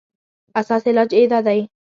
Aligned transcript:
اسان 0.59 0.81
علاج 0.89 1.11
ئې 1.17 1.23
دا 1.31 1.39
دی 1.45 1.59